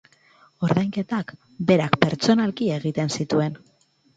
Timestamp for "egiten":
2.81-3.17